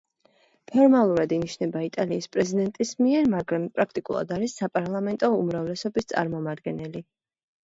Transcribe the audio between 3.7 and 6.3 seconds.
პრაქტიკულად არის საპარლამენტო უმრავლესობის